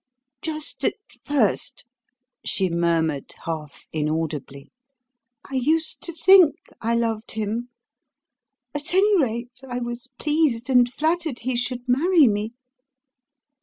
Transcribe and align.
"Just 0.41 0.83
at 0.83 0.95
first," 1.23 1.85
she 2.43 2.69
murmured 2.69 3.35
half 3.45 3.85
inaudibly, 3.93 4.71
"I 5.47 5.53
used 5.53 6.01
to 6.01 6.11
THINK 6.11 6.55
I 6.81 6.95
loved 6.95 7.33
him. 7.33 7.69
At 8.73 8.95
any 8.95 9.21
rate, 9.21 9.61
I 9.69 9.77
was 9.79 10.09
pleased 10.17 10.71
and 10.71 10.91
flattered 10.91 11.41
he 11.41 11.55
should 11.55 11.87
marry 11.87 12.27
me." 12.27 12.55